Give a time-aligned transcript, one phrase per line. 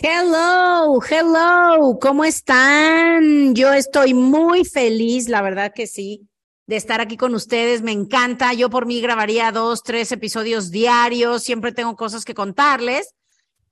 [0.00, 3.54] Hello, hello, ¿cómo están?
[3.54, 6.28] Yo estoy muy feliz, la verdad que sí,
[6.66, 7.80] de estar aquí con ustedes.
[7.82, 8.52] Me encanta.
[8.54, 11.44] Yo por mí grabaría dos, tres episodios diarios.
[11.44, 13.14] Siempre tengo cosas que contarles.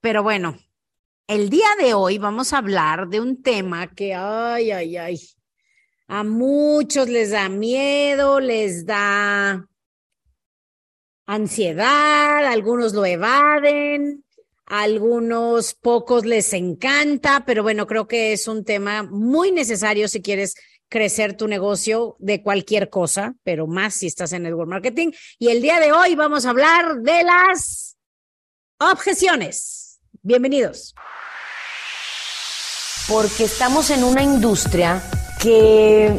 [0.00, 0.56] Pero bueno,
[1.26, 5.20] el día de hoy vamos a hablar de un tema que, ay, ay, ay,
[6.06, 9.66] a muchos les da miedo, les da
[11.26, 14.24] ansiedad, algunos lo evaden,
[14.72, 20.54] algunos pocos les encanta, pero bueno, creo que es un tema muy necesario si quieres
[20.88, 25.10] crecer tu negocio de cualquier cosa, pero más si estás en network marketing.
[25.38, 27.98] Y el día de hoy vamos a hablar de las
[28.78, 30.00] objeciones.
[30.22, 30.94] Bienvenidos.
[33.06, 35.02] Porque estamos en una industria
[35.42, 36.18] que,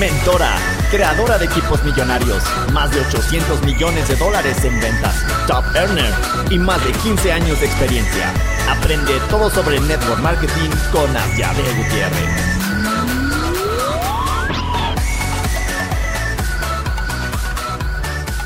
[0.00, 0.56] Mentora
[0.90, 5.14] creadora de equipos millonarios, más de 800 millones de dólares en ventas,
[5.46, 6.10] top earner
[6.48, 8.32] y más de 15 años de experiencia.
[8.66, 12.30] Aprende todo sobre network marketing con Asiade Gutiérrez.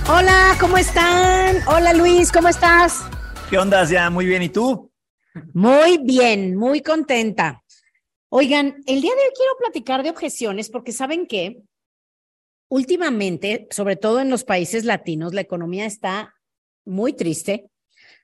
[0.08, 1.58] Hola, ¿cómo están?
[1.68, 3.04] Hola Luis, ¿cómo estás?
[3.48, 4.10] ¿Qué onda, Asia?
[4.10, 4.90] Muy bien, ¿y tú?
[5.52, 7.63] Muy bien, muy contenta.
[8.36, 11.62] Oigan, el día de hoy quiero platicar de objeciones porque saben que
[12.68, 16.34] últimamente, sobre todo en los países latinos, la economía está
[16.84, 17.70] muy triste,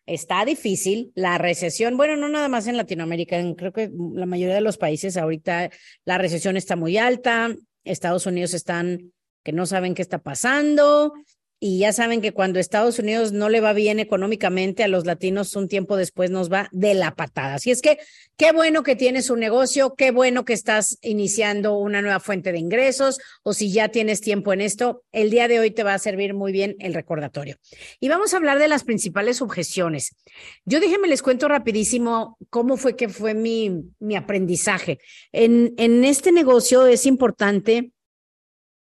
[0.06, 1.12] está difícil.
[1.14, 5.16] La recesión, bueno, no nada más en Latinoamérica, creo que la mayoría de los países
[5.16, 5.70] ahorita
[6.04, 9.12] la recesión está muy alta, Estados Unidos están
[9.44, 11.14] que no saben qué está pasando,
[11.62, 15.54] y ya saben que cuando Estados Unidos no le va bien económicamente a los latinos,
[15.56, 17.54] un tiempo después nos va de la patada.
[17.54, 17.98] Así es que
[18.38, 22.58] qué bueno que tienes un negocio, qué bueno que estás iniciando una nueva fuente de
[22.58, 25.98] ingresos o si ya tienes tiempo en esto, el día de hoy te va a
[25.98, 27.58] servir muy bien el recordatorio.
[28.00, 30.16] Y vamos a hablar de las principales objeciones.
[30.64, 34.98] Yo déjenme les cuento rapidísimo cómo fue que fue mi, mi aprendizaje.
[35.30, 37.92] En, en este negocio es importante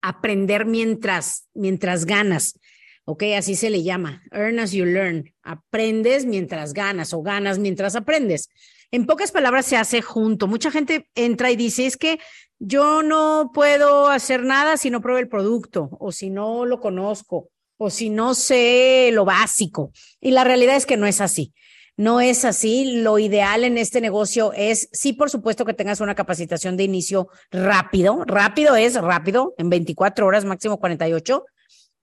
[0.01, 2.59] aprender mientras, mientras ganas.
[3.07, 3.23] ¿Ok?
[3.37, 8.49] Así se le llama, earn as you learn, aprendes mientras ganas o ganas mientras aprendes.
[8.91, 10.47] En pocas palabras se hace junto.
[10.47, 12.19] Mucha gente entra y dice, es que
[12.59, 17.49] yo no puedo hacer nada si no pruebo el producto o si no lo conozco
[17.77, 19.91] o si no sé lo básico.
[20.19, 21.53] Y la realidad es que no es así.
[21.95, 23.01] No es así.
[23.01, 27.29] Lo ideal en este negocio es, sí, por supuesto, que tengas una capacitación de inicio
[27.51, 28.23] rápido.
[28.25, 31.45] Rápido es rápido, en 24 horas, máximo 48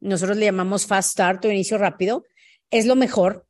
[0.05, 2.25] nosotros le llamamos fast start o inicio rápido,
[2.71, 3.47] es lo mejor,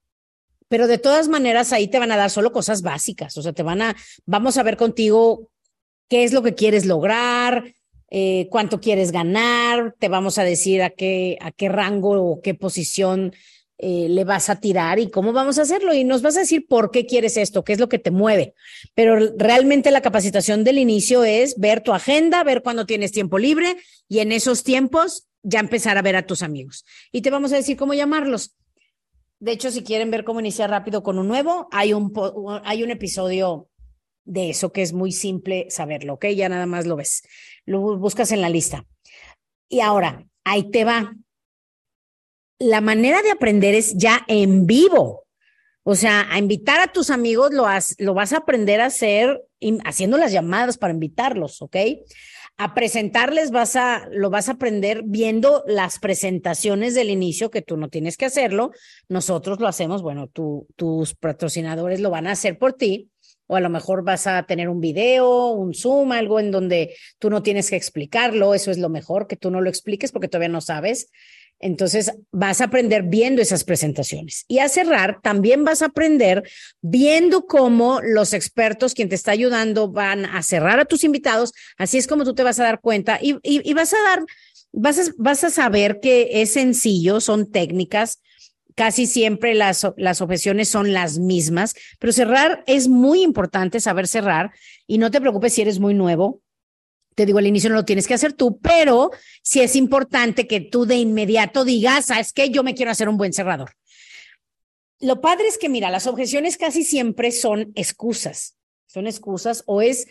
[0.68, 3.62] pero de todas maneras ahí te van a dar solo cosas básicas, o sea, te
[3.62, 5.50] van a, vamos a ver contigo
[6.08, 7.64] qué es lo que quieres lograr,
[8.10, 12.54] eh, cuánto quieres ganar, te vamos a decir a qué, a qué rango o qué
[12.54, 13.32] posición
[13.76, 15.92] eh, le vas a tirar y cómo vamos a hacerlo.
[15.92, 18.54] Y nos vas a decir por qué quieres esto, qué es lo que te mueve.
[18.94, 23.76] Pero realmente la capacitación del inicio es ver tu agenda, ver cuándo tienes tiempo libre
[24.08, 26.84] y en esos tiempos ya empezar a ver a tus amigos.
[27.12, 28.56] Y te vamos a decir cómo llamarlos.
[29.38, 32.12] De hecho, si quieren ver cómo iniciar rápido con un nuevo, hay un,
[32.64, 33.68] hay un episodio
[34.24, 36.26] de eso que es muy simple saberlo, ¿ok?
[36.28, 37.22] Ya nada más lo ves.
[37.66, 38.86] Lo buscas en la lista.
[39.68, 41.14] Y ahora, ahí te va.
[42.58, 45.26] La manera de aprender es ya en vivo.
[45.82, 47.66] O sea, a invitar a tus amigos lo,
[47.98, 49.42] lo vas a aprender a hacer
[49.84, 51.76] haciendo las llamadas para invitarlos, ¿ok?
[52.56, 57.76] A presentarles vas a, lo vas a aprender viendo las presentaciones del inicio, que tú
[57.76, 58.70] no tienes que hacerlo.
[59.08, 63.10] Nosotros lo hacemos, bueno, tus patrocinadores lo van a hacer por ti.
[63.46, 67.28] O a lo mejor vas a tener un video, un Zoom, algo en donde tú
[67.28, 68.54] no tienes que explicarlo.
[68.54, 71.10] Eso es lo mejor, que tú no lo expliques porque todavía no sabes.
[71.60, 74.44] Entonces vas a aprender viendo esas presentaciones.
[74.48, 76.42] Y a cerrar, también vas a aprender
[76.82, 81.52] viendo cómo los expertos, quien te está ayudando, van a cerrar a tus invitados.
[81.78, 84.24] Así es como tú te vas a dar cuenta y, vas a dar,
[84.72, 88.20] vas a, vas a saber que es sencillo, son técnicas.
[88.74, 94.50] Casi siempre las, las objeciones son las mismas, pero cerrar es muy importante saber cerrar
[94.86, 96.42] y no te preocupes si eres muy nuevo
[97.14, 99.10] te digo, al inicio no lo tienes que hacer tú, pero
[99.42, 102.50] sí es importante que tú de inmediato digas, ¿sabes qué?
[102.50, 103.70] Yo me quiero hacer un buen cerrador.
[105.00, 108.56] Lo padre es que, mira, las objeciones casi siempre son excusas.
[108.86, 110.06] son excusas o es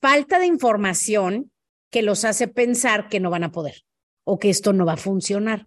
[0.00, 1.50] falta de información
[1.90, 3.84] que los hace pensar que no van a poder
[4.24, 5.66] o que esto no va a funcionar.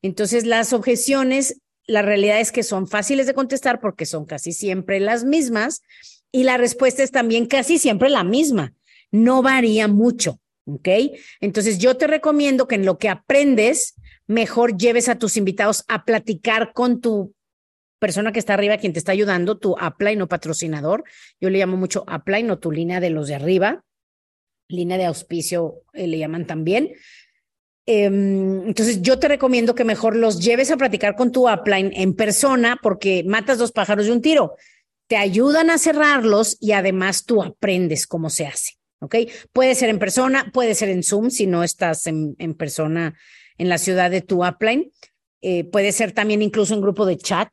[0.00, 5.00] Entonces, las objeciones, la realidad es que son fáciles de contestar porque son casi siempre
[5.00, 5.82] las mismas
[6.30, 8.74] y la respuesta es también casi siempre la misma.
[9.14, 10.88] No varía mucho, ¿ok?
[11.40, 13.94] Entonces, yo te recomiendo que en lo que aprendes,
[14.26, 17.32] mejor lleves a tus invitados a platicar con tu
[18.00, 21.04] persona que está arriba, quien te está ayudando, tu upline o patrocinador.
[21.40, 23.84] Yo le llamo mucho upline o tu línea de los de arriba,
[24.68, 26.90] línea de auspicio eh, le llaman también.
[27.86, 32.14] Em, entonces, yo te recomiendo que mejor los lleves a platicar con tu upline en
[32.14, 34.56] persona porque matas dos pájaros de un tiro.
[35.06, 38.72] Te ayudan a cerrarlos y además tú aprendes cómo se hace.
[39.04, 39.16] ¿Ok?
[39.52, 43.14] Puede ser en persona, puede ser en Zoom si no estás en, persona
[43.58, 44.90] en la ciudad de tu upline.
[45.40, 47.48] Eh, puede ser también incluso en grupo de chat.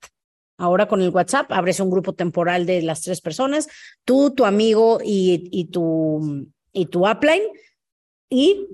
[0.57, 3.67] Ahora con el WhatsApp abres un grupo temporal de las tres personas,
[4.05, 7.43] tú, tu amigo y, y tu, y tu upline,
[8.29, 8.67] y,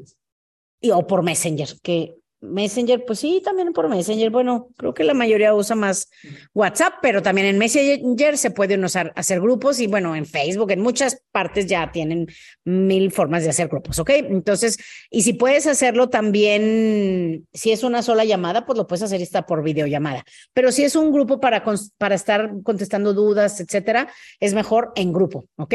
[0.81, 4.29] y, o por Messenger, que Messenger, pues sí, también por Messenger.
[4.29, 6.09] Bueno, creo que la mayoría usa más
[6.53, 10.81] WhatsApp, pero también en Messenger se pueden usar, hacer grupos y bueno, en Facebook, en
[10.81, 12.27] muchas partes ya tienen
[12.63, 14.09] mil formas de hacer grupos, ¿ok?
[14.15, 14.77] Entonces,
[15.09, 19.45] y si puedes hacerlo también, si es una sola llamada, pues lo puedes hacer esta
[19.45, 20.23] por videollamada.
[20.53, 21.63] Pero si es un grupo para,
[21.97, 24.09] para estar contestando dudas, etcétera,
[24.39, 25.73] es mejor en grupo, ¿ok?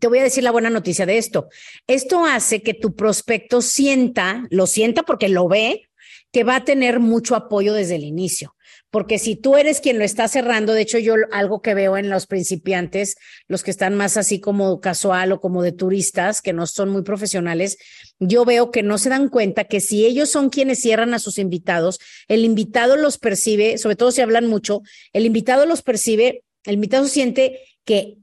[0.00, 1.48] Te voy a decir la buena noticia de esto.
[1.86, 5.88] Esto hace que tu prospecto sienta, lo sienta porque lo ve,
[6.32, 8.56] que va a tener mucho apoyo desde el inicio.
[8.90, 12.10] Porque si tú eres quien lo está cerrando, de hecho yo algo que veo en
[12.10, 13.16] los principiantes,
[13.48, 17.02] los que están más así como casual o como de turistas, que no son muy
[17.02, 17.76] profesionales,
[18.20, 21.38] yo veo que no se dan cuenta que si ellos son quienes cierran a sus
[21.38, 21.98] invitados,
[22.28, 24.82] el invitado los percibe, sobre todo si hablan mucho,
[25.12, 28.18] el invitado los percibe, el invitado siente que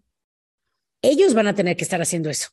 [1.02, 2.50] ellos van a tener que estar haciendo eso.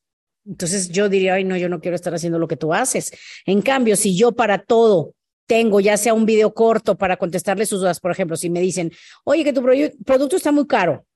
[0.47, 3.13] Entonces yo diría, ay, no, yo no quiero estar haciendo lo que tú haces.
[3.45, 5.15] En cambio, si yo para todo
[5.47, 8.93] tengo ya sea un video corto para contestarle sus dudas, por ejemplo, si me dicen,
[9.25, 9.63] oye, que tu
[10.05, 11.07] producto está muy caro,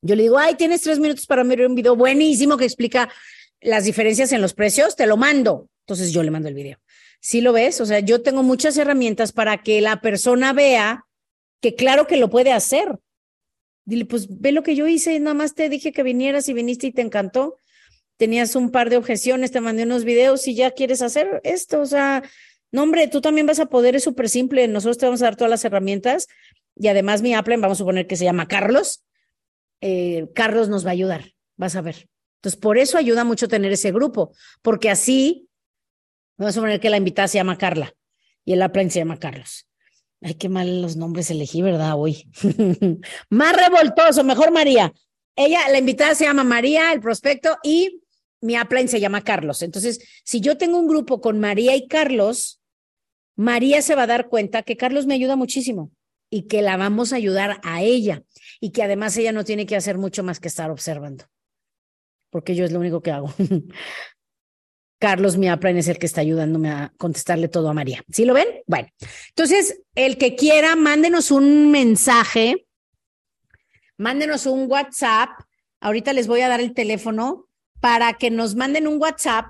[0.00, 3.10] yo le digo, ay, tienes tres minutos para ver un video buenísimo que explica
[3.60, 5.68] las diferencias en los precios, te lo mando.
[5.80, 6.78] Entonces yo le mando el video.
[7.20, 11.06] Si lo ves, o sea, yo tengo muchas herramientas para que la persona vea
[11.60, 12.98] que claro que lo puede hacer.
[13.88, 16.88] Dile, pues ve lo que yo hice, nada más te dije que vinieras y viniste
[16.88, 17.56] y te encantó.
[18.18, 21.80] Tenías un par de objeciones, te mandé unos videos y ya quieres hacer esto.
[21.80, 22.22] O sea,
[22.70, 24.68] no, hombre, tú también vas a poder, es súper simple.
[24.68, 26.28] Nosotros te vamos a dar todas las herramientas
[26.76, 29.06] y además mi Apple, vamos a suponer que se llama Carlos.
[29.80, 32.10] Eh, Carlos nos va a ayudar, vas a ver.
[32.40, 35.48] Entonces, por eso ayuda mucho tener ese grupo, porque así,
[36.36, 37.94] vamos a suponer que la invitada se llama Carla
[38.44, 39.66] y el Apple se llama Carlos.
[40.20, 41.94] Ay, qué mal los nombres elegí, ¿verdad?
[41.96, 42.28] Hoy.
[43.30, 44.92] Más revoltoso, mejor María.
[45.36, 48.02] Ella, la invitada se llama María, el prospecto, y
[48.40, 49.62] mi upline se llama Carlos.
[49.62, 52.60] Entonces, si yo tengo un grupo con María y Carlos,
[53.36, 55.92] María se va a dar cuenta que Carlos me ayuda muchísimo
[56.30, 58.24] y que la vamos a ayudar a ella
[58.60, 61.24] y que además ella no tiene que hacer mucho más que estar observando,
[62.30, 63.32] porque yo es lo único que hago.
[64.98, 68.04] Carlos Miapran es el que está ayudándome a contestarle todo a María.
[68.10, 68.48] ¿Sí lo ven?
[68.66, 68.88] Bueno,
[69.28, 72.66] entonces, el que quiera, mándenos un mensaje,
[73.96, 75.30] mándenos un WhatsApp.
[75.80, 77.48] Ahorita les voy a dar el teléfono
[77.80, 79.46] para que nos manden un WhatsApp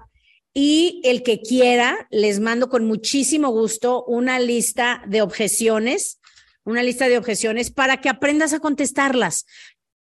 [0.52, 6.20] y el que quiera, les mando con muchísimo gusto una lista de objeciones,
[6.64, 9.46] una lista de objeciones para que aprendas a contestarlas.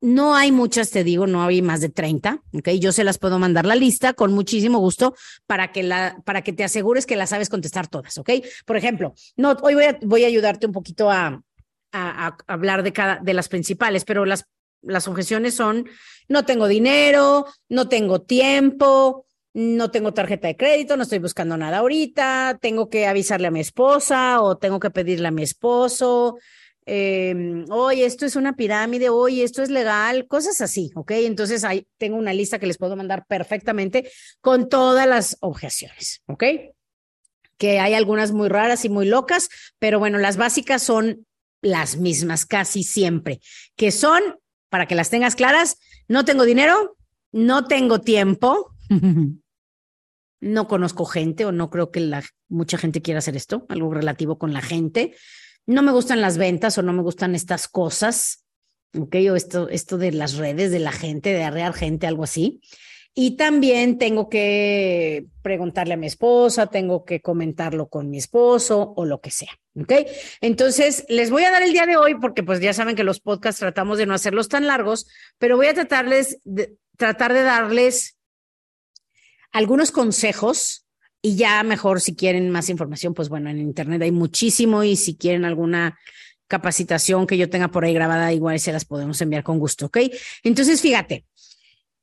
[0.03, 2.72] No hay muchas, te digo, no hay más de 30, ¿ok?
[2.72, 5.15] Yo se las puedo mandar la lista con muchísimo gusto
[5.48, 8.29] para que, la, para que te asegures que las sabes contestar todas, ¿ok?
[8.65, 11.41] Por ejemplo, no, hoy voy a, voy a ayudarte un poquito a,
[11.93, 14.45] a, hablar de cada, de las principales, pero las,
[14.81, 15.88] las objeciones son,
[16.27, 21.77] no tengo dinero, no tengo tiempo, no tengo tarjeta de crédito, no estoy buscando nada
[21.77, 26.39] ahorita, tengo que avisarle a mi esposa o tengo que pedirle a mi esposo,
[26.86, 27.66] eh,
[27.98, 31.12] esto es una pirámide, oye, esto es legal, cosas así, ¿ok?
[31.12, 34.10] Entonces ahí tengo una lista que les puedo mandar perfectamente
[34.42, 36.44] con todas las objeciones, ¿ok?
[37.58, 39.50] Que hay algunas muy raras y muy locas,
[39.80, 41.25] pero bueno, las básicas son
[41.62, 43.40] las mismas casi siempre,
[43.75, 44.22] que son,
[44.70, 46.98] para que las tengas claras, no tengo dinero,
[47.32, 48.75] no tengo tiempo,
[50.42, 54.38] no conozco gente o no creo que la, mucha gente quiera hacer esto, algo relativo
[54.38, 55.16] con la gente
[55.65, 58.46] no me gustan las ventas o no me gustan estas cosas,
[58.98, 59.15] ¿ok?
[59.32, 62.62] O esto, esto de las redes, de la gente, de arrear gente, algo así.
[63.15, 69.05] Y también tengo que preguntarle a mi esposa, tengo que comentarlo con mi esposo o
[69.05, 69.51] lo que sea.
[69.79, 69.91] ¿Ok?
[70.41, 73.20] Entonces, les voy a dar el día de hoy, porque pues ya saben que los
[73.20, 76.39] podcasts tratamos de no hacerlos tan largos, pero voy a tratarles
[76.98, 78.17] tratar de darles
[79.51, 80.83] algunos consejos
[81.25, 85.15] y ya mejor si quieren más información, pues bueno, en internet hay muchísimo y si
[85.15, 85.98] quieren alguna
[86.48, 90.00] capacitación que yo tenga por ahí grabada, igual se las podemos enviar con gusto, ¿ok?
[90.44, 91.25] Entonces, fíjate,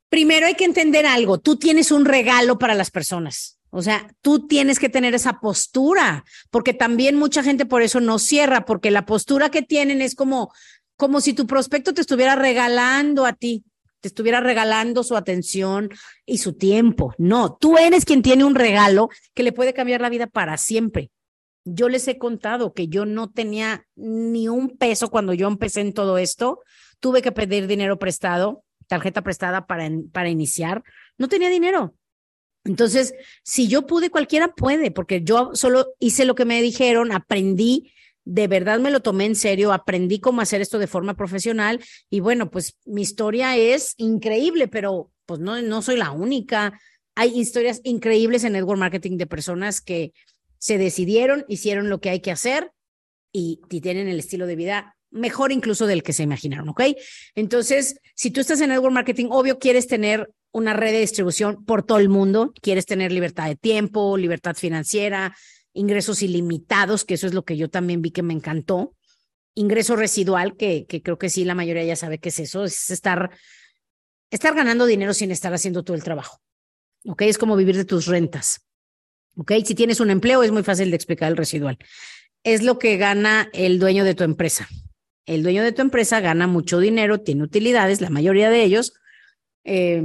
[0.09, 3.59] primero hay que entender algo, tú tienes un regalo para las personas.
[3.69, 8.17] O sea, tú tienes que tener esa postura, porque también mucha gente por eso no
[8.17, 10.51] cierra, porque la postura que tienen es como,
[10.97, 13.63] como si tu prospecto te estuviera regalando a ti,
[14.01, 15.89] te estuviera regalando su atención
[16.25, 17.13] y su tiempo.
[17.17, 21.11] No, tú eres quien tiene un regalo que le puede cambiar la vida para siempre.
[21.63, 25.93] Yo les he contado que yo no tenía ni un peso cuando yo empecé en
[25.93, 26.59] todo esto.
[26.99, 30.83] Tuve que pedir dinero prestado, tarjeta prestada para, para iniciar.
[31.17, 31.93] No tenía dinero.
[32.63, 37.93] Entonces, si yo pude, cualquiera puede, porque yo solo hice lo que me dijeron, aprendí,
[38.23, 42.19] de verdad me lo tomé en serio, aprendí cómo hacer esto de forma profesional y
[42.19, 46.79] bueno, pues mi historia es increíble, pero pues no, no soy la única.
[47.15, 50.13] Hay historias increíbles en network marketing de personas que
[50.59, 52.71] se decidieron, hicieron lo que hay que hacer
[53.31, 56.81] y, y tienen el estilo de vida mejor incluso del que se imaginaron, ¿ok?
[57.35, 61.83] Entonces, si tú estás en network marketing, obvio quieres tener una red de distribución por
[61.83, 65.35] todo el mundo, quieres tener libertad de tiempo, libertad financiera,
[65.73, 68.95] ingresos ilimitados, que eso es lo que yo también vi que me encantó,
[69.55, 72.89] ingreso residual, que, que creo que sí, la mayoría ya sabe qué es eso, es
[72.89, 73.31] estar,
[74.29, 76.41] estar ganando dinero sin estar haciendo todo el trabajo,
[77.05, 77.23] ¿ok?
[77.23, 78.65] Es como vivir de tus rentas,
[79.35, 79.53] ¿ok?
[79.65, 81.77] Si tienes un empleo es muy fácil de explicar el residual.
[82.43, 84.67] Es lo que gana el dueño de tu empresa.
[85.25, 88.93] El dueño de tu empresa gana mucho dinero, tiene utilidades, la mayoría de ellos,
[89.63, 90.01] eh,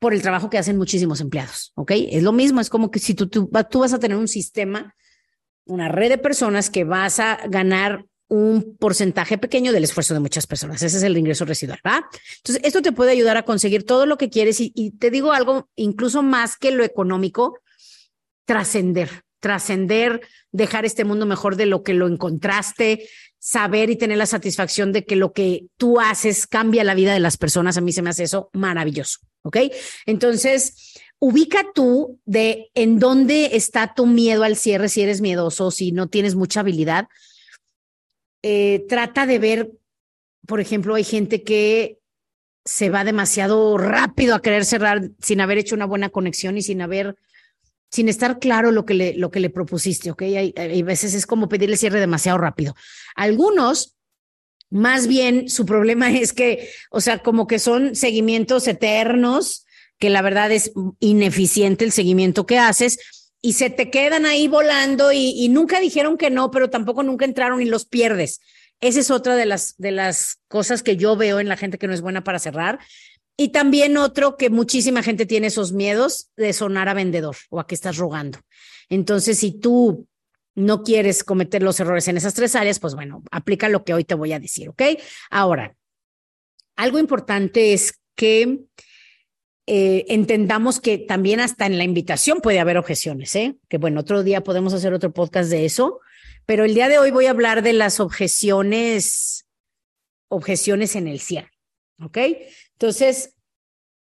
[0.00, 1.92] por el trabajo que hacen muchísimos empleados, ¿ok?
[2.10, 4.96] Es lo mismo, es como que si tú, tú, tú vas a tener un sistema,
[5.66, 10.46] una red de personas que vas a ganar un porcentaje pequeño del esfuerzo de muchas
[10.46, 10.82] personas.
[10.82, 12.08] Ese es el ingreso residual, ¿va?
[12.38, 15.32] Entonces, esto te puede ayudar a conseguir todo lo que quieres y, y te digo
[15.32, 17.58] algo, incluso más que lo económico,
[18.46, 23.06] trascender, trascender, dejar este mundo mejor de lo que lo encontraste,
[23.38, 27.20] saber y tener la satisfacción de que lo que tú haces cambia la vida de
[27.20, 27.76] las personas.
[27.76, 29.18] A mí se me hace eso maravilloso.
[29.42, 29.56] ¿Ok?
[30.06, 35.92] Entonces, ubica tú de en dónde está tu miedo al cierre, si eres miedoso, si
[35.92, 37.08] no tienes mucha habilidad.
[38.42, 39.70] Eh, trata de ver,
[40.46, 41.98] por ejemplo, hay gente que
[42.64, 46.80] se va demasiado rápido a querer cerrar sin haber hecho una buena conexión y sin
[46.80, 47.16] haber,
[47.90, 50.22] sin estar claro lo que le, lo que le propusiste, ¿ok?
[50.22, 52.74] Hay, hay veces es como pedirle cierre demasiado rápido.
[53.14, 53.96] Algunos
[54.70, 59.66] más bien su problema es que, o sea, como que son seguimientos eternos,
[59.98, 62.98] que la verdad es ineficiente el seguimiento que haces
[63.42, 67.24] y se te quedan ahí volando y, y, nunca dijeron que no, pero tampoco nunca
[67.24, 68.40] entraron y los pierdes.
[68.80, 71.86] Esa es otra de las, de las cosas que yo veo en la gente que
[71.86, 72.78] no es buena para cerrar.
[73.36, 77.66] Y también otro que muchísima gente tiene esos miedos de sonar a vendedor o a
[77.66, 78.38] que estás rogando.
[78.88, 80.06] Entonces, si tú
[80.60, 84.04] no quieres cometer los errores en esas tres áreas, pues bueno, aplica lo que hoy
[84.04, 84.82] te voy a decir, ¿ok?
[85.30, 85.76] Ahora,
[86.76, 88.60] algo importante es que
[89.66, 93.56] eh, entendamos que también hasta en la invitación puede haber objeciones, ¿eh?
[93.68, 96.00] Que bueno, otro día podemos hacer otro podcast de eso,
[96.46, 99.46] pero el día de hoy voy a hablar de las objeciones,
[100.28, 101.52] objeciones en el cierre,
[102.02, 102.18] ¿ok?
[102.72, 103.36] Entonces,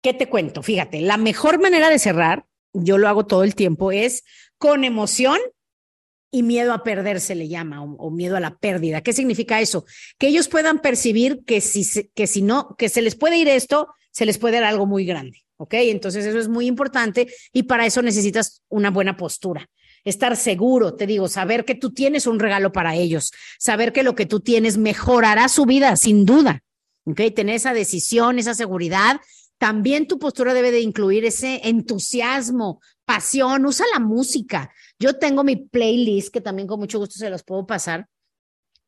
[0.03, 0.61] ¿qué te cuento?
[0.61, 4.23] Fíjate, la mejor manera de cerrar, yo lo hago todo el tiempo, es
[4.57, 5.39] con emoción
[6.37, 9.01] y miedo a perder se le llama, o, miedo a la pérdida.
[9.01, 9.85] ¿Qué significa eso?
[10.19, 13.87] Que ellos puedan percibir que si, que si no, que se les puede ir esto,
[14.11, 15.43] se les puede dar algo muy grande.
[15.57, 15.73] ¿Ok?
[15.73, 19.67] Entonces eso es muy importante y para eso necesitas una buena postura.
[20.03, 24.13] Estar seguro, te digo, saber que tú tienes un regalo para ellos, saber que lo
[24.13, 26.61] que tú tienes mejorará su vida, sin duda.
[27.05, 27.21] ¿Ok?
[27.35, 29.19] Tener esa decisión, esa seguridad.
[29.57, 34.71] También tu postura debe de incluir ese entusiasmo, pasión, usa la música.
[34.99, 38.07] Yo tengo mi playlist, que también con mucho gusto se los puedo pasar.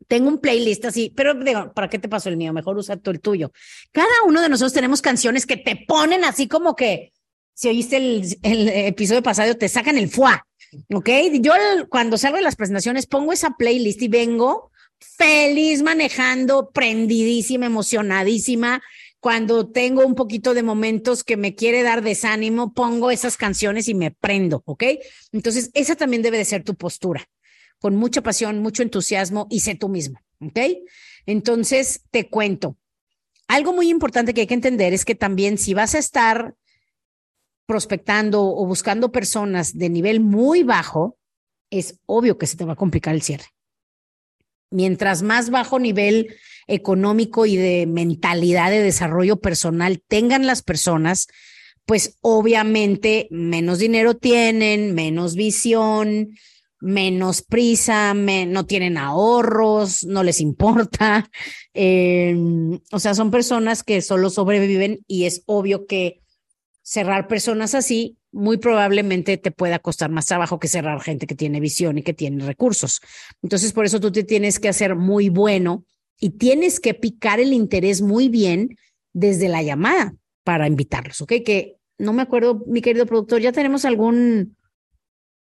[0.07, 2.53] Tengo un playlist así, pero digo, ¿para qué te pasó el mío?
[2.53, 3.51] Mejor usa tú el tuyo.
[3.91, 7.11] Cada uno de nosotros tenemos canciones que te ponen así como que,
[7.53, 10.47] si oíste el, episodio pasado, te sacan el fuá,
[10.93, 11.09] ¿ok?
[11.41, 11.53] Yo
[11.89, 18.81] cuando salgo de las presentaciones pongo esa playlist y vengo feliz manejando, prendidísima, emocionadísima,
[19.19, 23.93] cuando tengo un poquito de momentos que me quiere dar desánimo, pongo esas canciones y
[23.93, 24.83] me prendo, ¿ok?
[25.31, 27.25] Entonces, esa también debe de ser tu postura,
[27.79, 30.59] con mucha pasión, mucho entusiasmo y sé tú mismo, ¿ok?
[31.25, 32.77] Entonces, te cuento.
[33.47, 36.55] Algo muy importante que hay que entender es que también si vas a estar
[37.65, 41.17] prospectando o buscando personas de nivel muy bajo,
[41.69, 43.45] es obvio que se te va a complicar el cierre.
[44.71, 46.35] Mientras más bajo nivel
[46.67, 51.27] económico y de mentalidad de desarrollo personal tengan las personas,
[51.85, 56.29] pues obviamente menos dinero tienen, menos visión,
[56.79, 61.29] menos prisa, no tienen ahorros, no les importa.
[61.73, 66.19] Em, o sea, son personas que solo sobreviven y es obvio que
[66.89, 71.59] cerrar personas así muy probablemente te pueda costar más trabajo que cerrar gente que tiene
[71.59, 72.99] visión y que tiene recursos.
[73.43, 75.85] Entonces, por eso tú te tienes que hacer muy bueno
[76.19, 78.75] y tienes que picar el interés muy bien
[79.13, 81.33] desde la llamada para invitarlos, ¿ok?
[81.45, 84.57] Que no me acuerdo, mi querido productor, ¿ya tenemos algún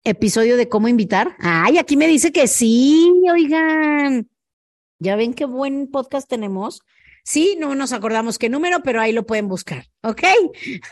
[0.04, 1.34] episodio de cómo invitar?
[1.38, 4.28] Ay, aquí me dice que sí, oigan.
[4.98, 6.82] Ya ven qué buen podcast tenemos.
[7.28, 10.22] Sí, no nos acordamos qué número, pero ahí lo pueden buscar, ¿ok?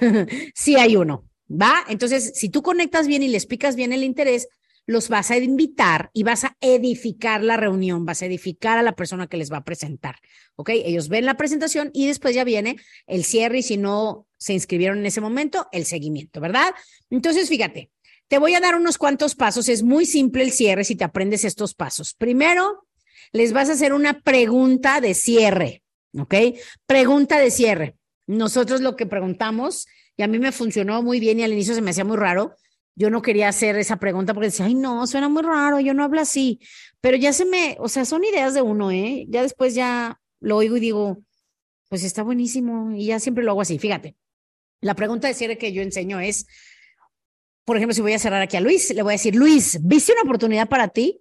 [0.55, 1.83] sí hay uno, ¿va?
[1.89, 4.47] Entonces, si tú conectas bien y les picas bien el interés,
[4.85, 8.95] los vas a invitar y vas a edificar la reunión, vas a edificar a la
[8.95, 10.17] persona que les va a presentar,
[10.57, 10.69] ¿ok?
[10.75, 12.77] Ellos ven la presentación y después ya viene
[13.07, 16.75] el cierre y si no se inscribieron en ese momento, el seguimiento, ¿verdad?
[17.09, 17.91] Entonces, fíjate,
[18.29, 21.47] te voy a dar unos cuantos pasos, es muy simple el cierre si te aprendes
[21.47, 22.13] estos pasos.
[22.13, 22.87] Primero,
[23.33, 25.83] les vas a hacer una pregunta de cierre,
[26.19, 26.35] ¿ok?
[26.87, 27.97] Pregunta de cierre.
[28.27, 31.83] Nosotros lo que preguntamos, y a mí me funcionó muy bien y al inicio se
[31.83, 32.57] me hacía muy raro,
[32.95, 36.03] yo no quería hacer esa pregunta porque decía, ay, no, suena muy raro, yo no
[36.03, 36.61] hablo así.
[37.01, 39.27] Pero ya se me, o sea, son ideas de uno, ¿eh?
[39.29, 41.19] Ya después ya lo oigo y digo,
[41.89, 43.79] pues está buenísimo y ya siempre lo hago así.
[43.79, 44.17] Fíjate,
[44.81, 46.47] la pregunta de cierre que yo enseño es,
[47.67, 50.13] por ejemplo, si voy a cerrar aquí a Luis, le voy a decir, Luis, ¿viste
[50.13, 51.21] una oportunidad para ti?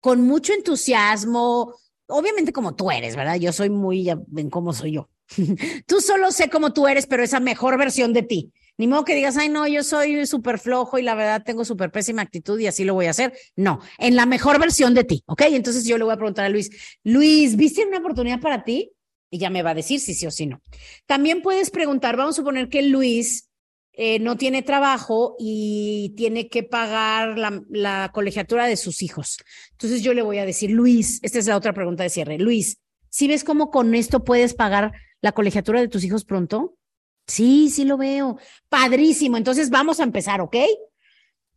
[0.00, 1.76] Con mucho entusiasmo,
[2.08, 3.36] obviamente como tú eres, ¿verdad?
[3.36, 5.08] Yo soy muy, ven cómo soy yo.
[5.86, 8.52] tú solo sé cómo tú eres, pero esa mejor versión de ti.
[8.76, 11.90] Ni modo que digas, ay, no, yo soy súper flojo y la verdad tengo súper
[11.90, 13.32] pésima actitud y así lo voy a hacer.
[13.56, 15.42] No, en la mejor versión de ti, ¿ok?
[15.50, 16.70] Entonces yo le voy a preguntar a Luis,
[17.02, 18.92] Luis, ¿viste una oportunidad para ti?
[19.30, 20.62] Y ya me va a decir si sí o si no.
[21.06, 23.47] También puedes preguntar, vamos a suponer que Luis
[24.00, 29.38] eh, no tiene trabajo y tiene que pagar la, la colegiatura de sus hijos.
[29.72, 32.38] Entonces yo le voy a decir, Luis, esta es la otra pregunta de cierre.
[32.38, 32.78] Luis,
[33.10, 36.76] ¿si ves cómo con esto puedes pagar la colegiatura de tus hijos pronto?
[37.26, 38.38] Sí, sí lo veo.
[38.68, 39.36] Padrísimo.
[39.36, 40.54] Entonces vamos a empezar, ¿ok?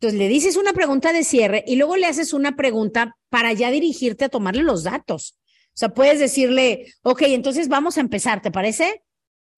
[0.00, 3.70] Entonces le dices una pregunta de cierre y luego le haces una pregunta para ya
[3.70, 5.38] dirigirte a tomarle los datos.
[5.68, 9.04] O sea, puedes decirle, ok, entonces vamos a empezar, ¿te parece?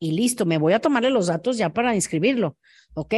[0.05, 2.59] Y listo, me voy a tomarle los datos ya para inscribirlo,
[2.93, 3.15] ¿ok?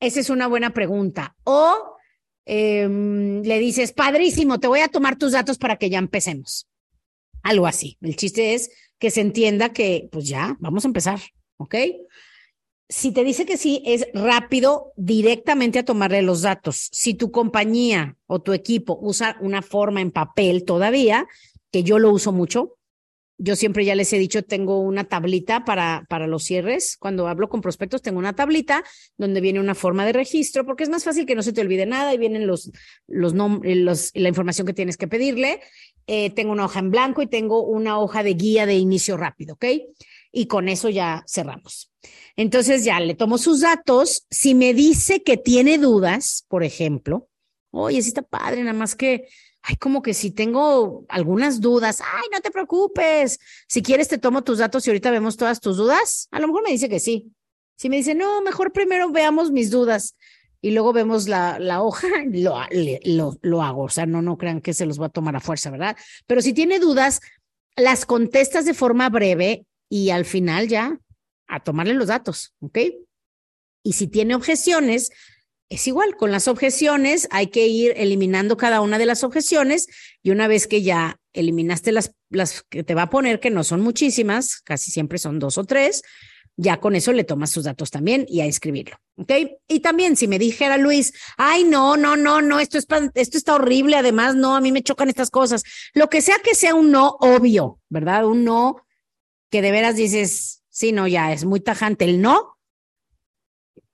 [0.00, 1.36] Esa es una buena pregunta.
[1.44, 1.94] O
[2.46, 6.68] em, le dices, padrísimo, te voy a tomar tus datos para que ya empecemos.
[7.44, 7.96] Algo así.
[8.00, 11.20] El chiste es que se entienda que, pues ya, vamos a empezar.
[11.58, 11.76] ¿ok?
[12.88, 16.88] Si te dice que sí, es rápido directamente a tomarle los datos.
[16.90, 21.28] Si tu compañía o tu equipo usa una forma en papel todavía,
[21.70, 22.78] que yo lo uso mucho,
[23.42, 26.96] yo siempre ya les he dicho, tengo una tablita para, para los cierres.
[26.98, 28.84] Cuando hablo con prospectos, tengo una tablita
[29.16, 31.86] donde viene una forma de registro, porque es más fácil que no se te olvide
[31.86, 32.70] nada y vienen los,
[33.06, 35.60] los, la información que tienes que pedirle.
[36.06, 39.54] Eh, tengo una hoja en blanco y tengo una hoja de guía de inicio rápido,
[39.54, 39.64] ¿ok?
[40.32, 41.90] y con eso ya cerramos.
[42.36, 44.26] Entonces ya le tomo sus datos.
[44.30, 47.28] Si me dice que tiene dudas, por ejemplo,
[47.70, 49.28] oye, sí está padre, nada más que,
[49.62, 53.38] ay, como que si tengo algunas dudas, ay, no te preocupes.
[53.68, 56.28] Si quieres, te tomo tus datos y ahorita vemos todas tus dudas.
[56.30, 57.32] A lo mejor me dice que sí.
[57.76, 60.16] Si me dice, no, mejor primero veamos mis dudas
[60.60, 62.58] y luego vemos la, la hoja, lo,
[63.04, 63.84] lo, lo hago.
[63.84, 65.96] O sea, no, no crean que se los va a tomar a fuerza, ¿verdad?
[66.26, 67.20] Pero si tiene dudas,
[67.76, 70.98] las contestas de forma breve y al final ya
[71.46, 72.78] a tomarle los datos, ¿ok?
[73.82, 75.10] Y si tiene objeciones,
[75.70, 79.86] es igual, con las objeciones hay que ir eliminando cada una de las objeciones
[80.20, 82.12] y una vez que ya eliminaste las,
[82.68, 86.02] que te va a poner, que no son muchísimas, casi siempre son dos o tres,
[86.56, 89.32] ya con eso le tomas sus datos también y a escribirlo, ¿ok?
[89.68, 93.54] Y también si me dijera Luis, ay, no, no, no, no, esto, es, esto está
[93.54, 95.62] horrible, además, no, a mí me chocan estas cosas,
[95.94, 98.26] lo que sea que sea un no obvio, ¿verdad?
[98.26, 98.82] Un no
[99.50, 102.56] que de veras dices, sí, no, ya es muy tajante el no,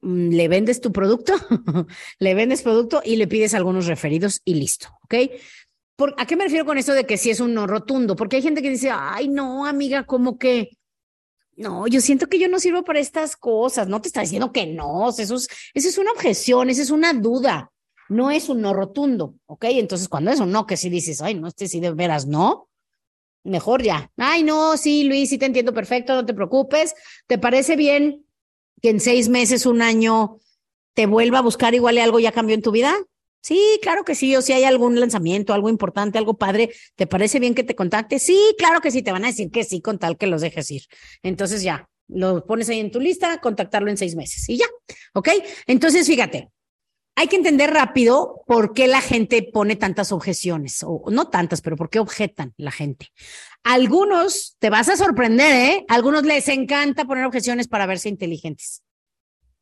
[0.07, 1.35] le vendes tu producto,
[2.19, 5.15] le vendes producto y le pides algunos referidos y listo, ¿ok?
[5.97, 8.15] ¿Por, ¿A qué me refiero con esto de que sí es un no rotundo?
[8.15, 10.71] Porque hay gente que dice, ay, no, amiga, como que,
[11.57, 14.67] no, yo siento que yo no sirvo para estas cosas, no te está diciendo que
[14.67, 17.73] no, eso es, eso es una objeción, esa es una duda,
[18.09, 19.65] no es un no rotundo, ¿ok?
[19.71, 22.69] Entonces, cuando es un no, que si dices, ay, no, este sí de veras no,
[23.43, 24.13] mejor ya.
[24.17, 26.95] Ay, no, sí, Luis, sí te entiendo perfecto, no te preocupes.
[27.27, 28.26] ¿Te parece bien
[28.83, 30.39] que en seis meses, un año,
[30.95, 32.97] te vuelva a buscar igual y algo ya cambió en tu vida?
[33.43, 34.35] Sí, claro que sí.
[34.35, 38.19] O si hay algún lanzamiento, algo importante, algo padre, ¿te parece bien que te contacte?
[38.19, 39.03] Sí, claro que sí.
[39.03, 40.83] Te van a decir que sí con tal que los dejes ir.
[41.23, 44.67] Entonces ya, lo pones ahí en tu lista, contactarlo en seis meses y ya.
[45.15, 45.29] ¿Ok?
[45.67, 46.51] Entonces, fíjate,
[47.19, 51.75] hay que entender rápido por qué la gente pone tantas objeciones, o no tantas, pero
[51.75, 53.09] por qué objetan la gente.
[53.65, 55.85] Algunos, te vas a sorprender, ¿eh?
[55.89, 58.83] Algunos les encanta poner objeciones para verse inteligentes.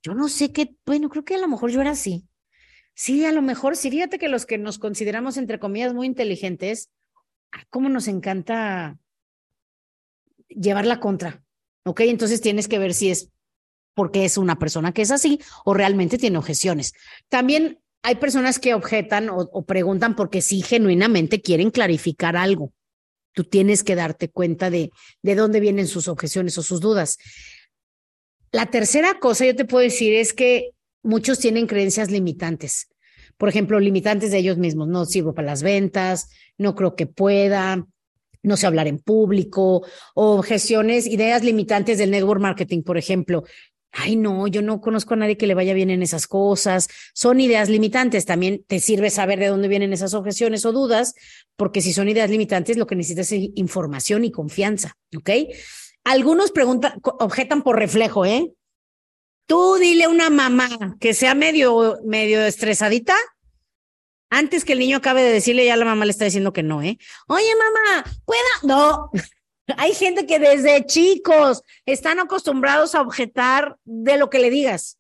[0.03, 2.27] Yo no sé qué, bueno, creo que a lo mejor yo era así.
[2.93, 3.89] Sí, a lo mejor sí.
[3.89, 6.91] Fíjate que los que nos consideramos, entre comillas, muy inteligentes,
[7.71, 8.99] ¿cómo nos encanta
[10.49, 11.45] llevar la contra?
[11.85, 12.01] ¿Ok?
[12.01, 13.31] Entonces tienes que ver si es
[13.95, 16.93] porque es una persona que es así o realmente tiene objeciones.
[17.29, 22.73] También hay personas que objetan o, o preguntan porque sí genuinamente quieren clarificar algo.
[23.33, 24.91] Tú tienes que darte cuenta de,
[25.23, 27.19] de dónde vienen sus objeciones o sus dudas.
[28.53, 30.71] La tercera cosa yo te puedo decir es que
[31.03, 32.89] muchos tienen creencias limitantes.
[33.37, 34.87] Por ejemplo, limitantes de ellos mismos.
[34.87, 37.85] No sirvo para las ventas, no creo que pueda,
[38.45, 43.45] no sé hablar en público, objeciones, ideas limitantes del network marketing, por ejemplo.
[43.97, 46.89] Ay, no, yo no conozco a nadie que le vaya bien en esas cosas.
[47.15, 48.27] Son ideas limitantes.
[48.27, 51.15] También te sirve saber de dónde vienen esas objeciones o dudas,
[51.57, 54.97] porque si son ideas limitantes, lo que necesitas es información y confianza.
[55.17, 55.31] ¿Ok?
[56.03, 58.53] Algunos preguntan, objetan por reflejo, ¿eh?
[59.47, 63.15] Tú dile a una mamá que sea medio, medio estresadita,
[64.31, 66.83] antes que el niño acabe de decirle, ya la mamá le está diciendo que no,
[66.83, 66.99] ¿eh?
[67.29, 68.43] Oye, mamá, ¿pueda?
[68.65, 69.11] No.
[69.77, 74.99] Hay gente que desde chicos están acostumbrados a objetar de lo que le digas.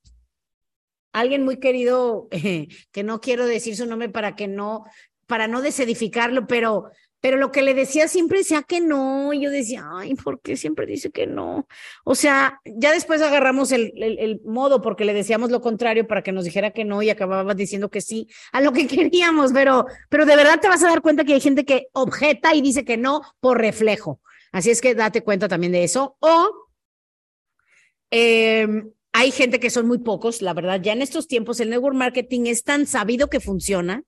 [1.12, 2.28] Alguien muy querido,
[2.92, 4.84] que no quiero decir su nombre para que no,
[5.26, 6.90] para no desedificarlo, pero
[7.24, 10.58] pero lo que le decía siempre decía que no, y yo decía, ay, ¿por qué
[10.58, 11.66] siempre dice que no?
[12.04, 16.32] O sea, ya después agarramos el, el, modo porque le decíamos lo contrario para que
[16.32, 20.26] nos dijera que no y acababa diciendo que sí a lo que queríamos, pero, pero
[20.26, 22.98] de verdad te vas a dar cuenta que hay gente que objeta y dice que
[22.98, 24.20] no por reflejo.
[24.54, 26.16] Así es que date cuenta también de eso.
[26.20, 26.48] O
[28.12, 31.96] em, hay gente que son muy pocos, la verdad, ya en estos tiempos el network
[31.96, 34.04] marketing es tan sabido que funciona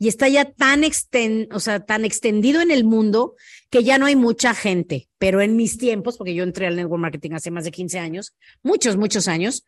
[0.00, 0.82] y está ya tan,
[1.52, 3.36] o sea, tan extendido en el mundo
[3.70, 5.08] que ya no hay mucha gente.
[5.18, 8.34] Pero en mis tiempos, porque yo entré al network marketing hace más de 15 años,
[8.64, 9.64] muchos, muchos años,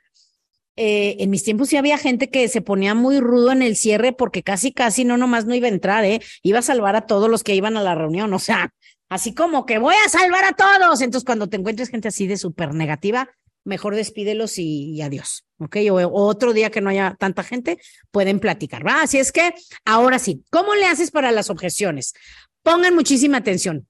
[0.74, 4.12] eh, en mis tiempos sí había gente que se ponía muy rudo en el cierre
[4.12, 6.20] porque casi, casi no nomás no iba a entrar, ¿eh?
[6.42, 8.34] Iba a salvar a todos los que iban a la reunión.
[8.34, 8.74] O sea,
[9.08, 11.00] así como que voy a salvar a todos.
[11.00, 13.28] Entonces, cuando te encuentres gente así de súper negativa,
[13.64, 15.76] mejor despídelos y, adiós, ¿ok?
[15.90, 17.78] O, otro día que no haya tanta gente,
[18.10, 19.02] pueden platicar, ¿va?
[19.02, 22.14] Así es que, ahora sí, ¿cómo le haces para las objeciones?
[22.62, 23.86] Pongan muchísima atención.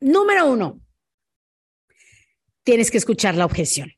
[0.00, 0.80] Número uno,
[2.62, 3.92] tienes que escuchar la objeción,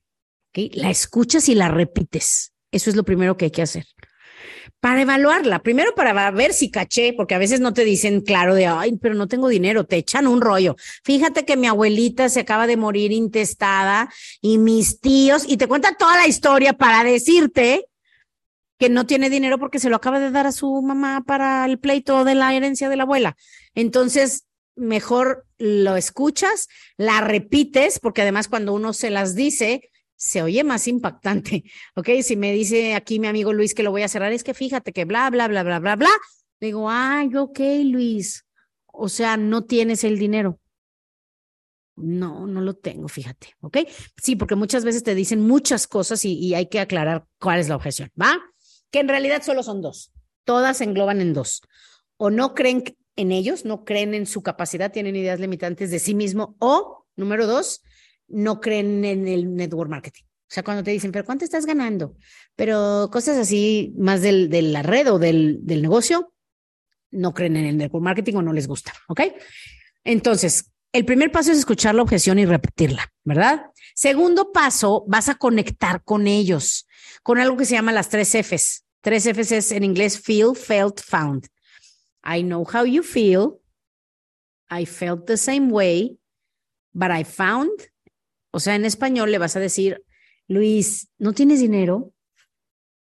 [0.50, 0.74] ¿ok?
[0.74, 2.52] La escuchas y la repites.
[2.72, 3.85] Eso es lo primero que hay que hacer
[4.81, 5.62] para evaluarla.
[5.62, 9.14] Primero para ver si caché, porque a veces no te dicen claro de, ay, pero
[9.14, 10.77] no tengo dinero, te echan un rollo.
[11.05, 15.97] Fíjate que mi abuelita se acaba de morir intestada y mis tíos, y te cuenta
[15.97, 17.87] toda la historia para decirte
[18.79, 21.79] que no tiene dinero porque se lo acaba de dar a su mamá para el
[21.79, 23.37] pleito de la herencia de la abuela.
[23.75, 29.89] Entonces, mejor lo escuchas, la repites, porque además cuando uno se las dice,
[30.20, 31.64] se oye más impactante.
[31.96, 34.54] Ok, si me dice aquí mi amigo Luis que lo voy a cerrar, es que
[34.54, 36.11] fíjate que bla, bla, bla, bla, bla, bla.
[36.61, 38.44] Digo, ay, ok, Luis.
[38.87, 40.61] O sea, no tienes el dinero.
[41.96, 43.78] No, no lo tengo, fíjate, ¿ok?
[44.22, 47.68] Sí, porque muchas veces te dicen muchas cosas y, y hay que aclarar cuál es
[47.68, 48.38] la objeción, ¿va?
[48.90, 50.12] Que en realidad solo son dos.
[50.44, 51.62] Todas engloban en dos.
[52.16, 52.85] O no creen
[53.16, 56.56] en ellos, no creen en su capacidad, tienen ideas limitantes de sí mismo.
[56.59, 57.83] O, número dos,
[58.31, 60.25] no creen en el network marketing.
[60.25, 62.16] O sea, cuando te dicen, pero ¿cuánto estás ganando?
[62.57, 66.33] Pero cosas así más del, de la red o del, del negocio,
[67.12, 69.21] no creen en el network marketing o no les gusta, ¿ok?
[70.05, 73.66] Entonces, el primer paso es escuchar la objeción y repetirla, ¿verdad?
[73.95, 76.88] Segundo paso, vas a conectar con ellos,
[77.23, 78.85] con algo que se llama las tres Fs.
[79.01, 81.47] Tres Fs es en inglés feel, felt, found.
[82.25, 83.61] I know how you feel.
[84.69, 86.19] I felt the same way,
[86.93, 87.71] but I found
[88.50, 90.04] o sea, en español le vas a decir,
[90.48, 92.12] Luis, ¿no tienes dinero?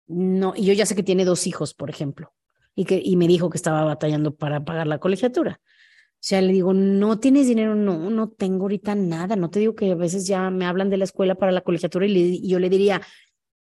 [0.07, 2.33] No, y yo ya sé que tiene dos hijos, por ejemplo,
[2.75, 5.61] y que y me dijo que estaba batallando para pagar la colegiatura.
[5.62, 7.75] O sea, le digo, ¿no tienes dinero?
[7.75, 9.37] No, no tengo ahorita nada.
[9.37, 12.07] No te digo que a veces ya me hablan de la escuela para la colegiatura
[12.07, 13.03] y, y yo le diría,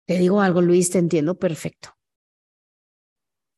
[0.07, 1.97] te digo algo, Luis, te entiendo perfecto.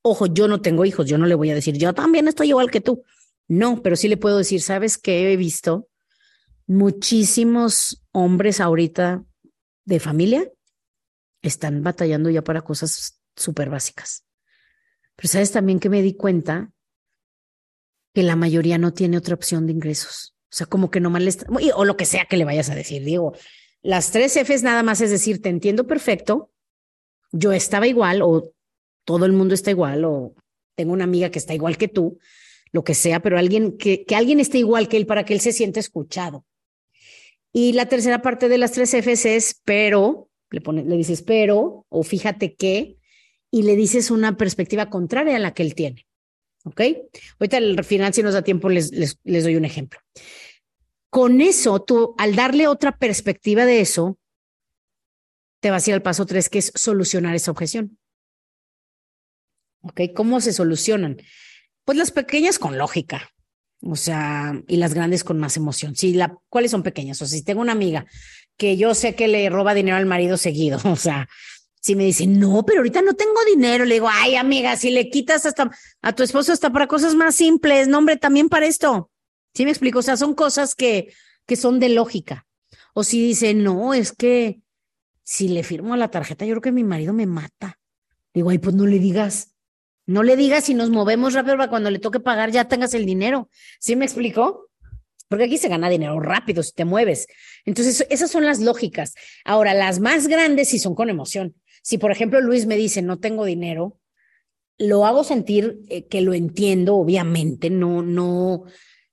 [0.03, 2.71] Ojo, yo no tengo hijos, yo no le voy a decir, yo también estoy igual
[2.71, 3.03] que tú.
[3.49, 5.89] No, pero sí le puedo decir, ¿sabes qué he visto?
[6.67, 9.25] Muchísimos hombres ahorita
[9.85, 10.51] de familia
[11.43, 14.25] están batallando ya para cosas súper básicas.
[15.15, 16.73] Pero sabes también que me di cuenta
[18.15, 20.35] que la mayoría no tiene otra opción de ingresos.
[20.51, 22.75] O sea, como que no mal está, o lo que sea que le vayas a
[22.75, 23.35] decir, digo,
[23.83, 26.51] las tres Fs nada más es decir, te entiendo perfecto,
[27.33, 28.53] yo estaba igual o
[29.05, 30.35] todo el mundo está igual o
[30.75, 32.19] tengo una amiga que está igual que tú,
[32.73, 35.41] lo que sea, pero alguien que, que alguien esté igual que él para que él
[35.41, 36.45] se sienta escuchado.
[37.57, 41.87] Y la tercera parte de las tres Fs es pero, le, pone, le dices pero
[41.89, 42.99] o fíjate que,
[43.51, 46.07] y le dices una perspectiva contraria a la que él tiene.
[46.65, 46.83] ¿Ok?
[47.41, 49.99] Ahorita al final, si nos da tiempo, les, les, les doy un ejemplo.
[51.09, 54.19] Con eso, tú, al darle otra perspectiva de eso,
[55.63, 57.99] te vas a ir al paso tres, que es solucionar esa objeción.
[59.81, 60.03] ¿Ok?
[60.15, 61.17] ¿Cómo se solucionan?
[61.87, 63.31] Pues las pequeñas con lógica,
[63.83, 65.97] o sea, y las grandes con más emoción.
[65.97, 67.21] Sí, la, ¿cuáles son pequeñas?
[67.23, 68.07] O sea, si tengo una amiga
[68.57, 71.29] que yo sé que le roba dinero al marido seguido, o sea,
[71.81, 75.09] si me dice, no, pero ahorita no tengo dinero, le digo, ay, amiga, si le
[75.09, 75.71] quitas hasta
[76.03, 79.11] a tu esposo hasta para cosas más simples, no, hombre, también para esto.
[79.55, 80.01] ¿Sí me explico?
[80.01, 81.13] O sea, son cosas que,
[81.47, 82.47] que son de lógica.
[82.93, 84.61] O si dice, no, es que
[85.23, 87.79] si le firmo la tarjeta, yo creo que mi marido me mata.
[88.35, 89.56] Digo, ay, pues no le digas.
[90.07, 93.05] No le digas si nos movemos rápido para cuando le toque pagar ya tengas el
[93.05, 93.51] dinero.
[93.81, 94.71] ¿Sí me explico?
[95.29, 97.27] Porque aquí se gana dinero rápido si te mueves.
[97.65, 99.15] Entonces, esas son las lógicas.
[99.45, 101.57] Ahora, las más grandes sí son con emoción.
[101.83, 103.99] Si, por ejemplo, Luis me dice, no tengo dinero,
[104.79, 108.65] lo hago sentir eh, que lo entiendo, obviamente, no, no,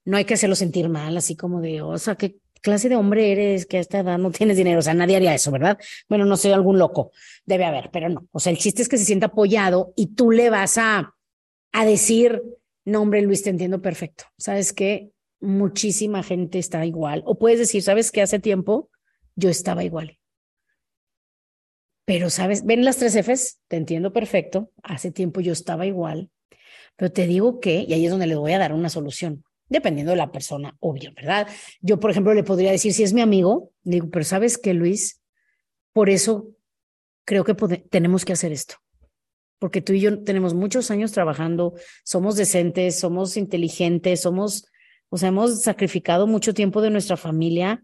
[0.06, 3.32] no hay que hacerlo sentir mal, así como de, o sea, ¿qué clase de hombre
[3.32, 4.80] eres que a esta edad no tienes dinero?
[4.80, 5.78] O sea, nadie haría eso, ¿verdad?
[6.10, 7.12] Bueno, no soy algún loco,
[7.46, 8.28] debe haber, pero no.
[8.32, 11.14] O sea, el chiste es que se sienta apoyado y tú le vas a,
[11.72, 12.42] a decir,
[12.86, 14.24] no, hombre, Luis, te entiendo perfecto.
[14.38, 15.12] ¿Sabes qué?
[15.40, 17.22] Muchísima gente está igual.
[17.26, 18.22] O puedes decir, ¿sabes qué?
[18.22, 18.90] Hace tiempo
[19.36, 20.18] yo estaba igual.
[22.06, 22.66] Pero, ¿sabes?
[22.66, 23.60] ¿Ven las tres Fs?
[23.68, 24.72] Te entiendo perfecto.
[24.82, 26.30] Hace tiempo yo estaba igual.
[26.96, 30.12] Pero te digo que, y ahí es donde le voy a dar una solución dependiendo
[30.12, 31.48] de la persona, obvio, ¿verdad?
[31.82, 35.22] Yo, por ejemplo, le podría decir, si es mi amigo, digo, pero sabes qué, Luis,
[35.94, 36.50] por eso
[37.26, 37.54] creo que
[37.90, 38.76] tenemos que hacer esto.
[39.60, 41.74] Porque tú y yo tenemos muchos años trabajando,
[42.04, 44.66] somos decentes, somos inteligentes, somos,
[45.10, 47.82] o sea, hemos sacrificado mucho tiempo de nuestra familia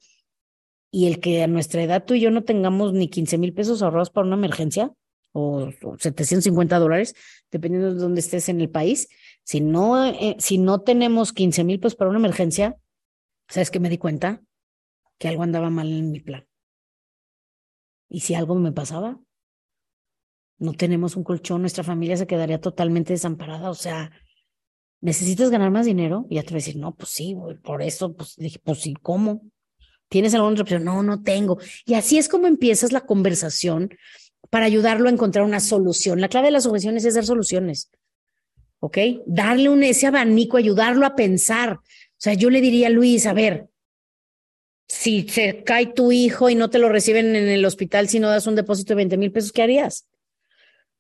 [0.91, 3.81] y el que a nuestra edad tú y yo no tengamos ni 15 mil pesos
[3.81, 4.91] ahorrados para una emergencia
[5.31, 7.15] o, o 750 dólares,
[7.51, 9.07] dependiendo de dónde estés en el país,
[9.43, 12.77] si no, eh, si no tenemos 15 mil pesos para una emergencia,
[13.47, 14.41] ¿sabes qué me di cuenta?
[15.17, 16.47] Que algo andaba mal en mi plan.
[18.09, 19.19] Y si algo me pasaba,
[20.57, 23.69] no tenemos un colchón, nuestra familia se quedaría totalmente desamparada.
[23.69, 24.11] O sea,
[25.01, 26.25] ¿necesitas ganar más dinero?
[26.29, 28.93] Y ya te voy a decir, no, pues sí, por eso, pues dije, pues sí,
[29.01, 29.41] ¿cómo?
[30.09, 30.83] ¿Tienes alguna otra opción?
[30.83, 31.59] No, no tengo.
[31.85, 33.89] Y así es como empiezas la conversación
[34.49, 36.21] para ayudarlo a encontrar una solución.
[36.21, 37.89] La clave de las objeciones es dar soluciones.
[38.79, 38.97] ¿ok?
[39.25, 41.73] Darle un ese abanico, ayudarlo a pensar.
[41.73, 43.69] O sea, yo le diría a Luis, a ver,
[44.87, 48.29] si se cae tu hijo y no te lo reciben en el hospital si no
[48.29, 50.07] das un depósito de 20 mil pesos, ¿qué harías?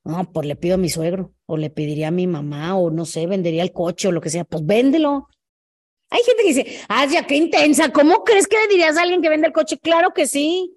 [0.03, 3.05] No, pues le pido a mi suegro, o le pediría a mi mamá, o no
[3.05, 5.27] sé, vendería el coche o lo que sea, pues véndelo.
[6.09, 9.21] Hay gente que dice, ah, ya qué intensa, ¿cómo crees que le dirías a alguien
[9.21, 9.77] que vende el coche?
[9.77, 10.75] Claro que sí.